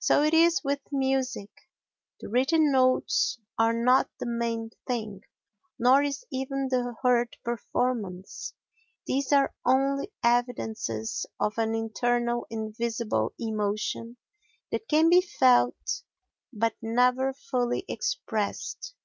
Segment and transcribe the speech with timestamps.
[0.00, 1.48] So it is with music,
[2.18, 5.20] the written notes are not the main thing,
[5.78, 8.52] nor is even the heard performance;
[9.06, 14.16] these are only evidences of an internal invisible emotion
[14.72, 16.02] that can be felt
[16.52, 18.96] but never fully expressed.